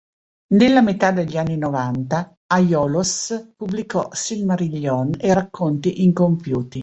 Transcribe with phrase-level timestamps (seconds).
[0.55, 6.79] Nella metà degli anni novanta "Aiolos" pubblicò "Silmarillion" e "Racconti Incompiuti".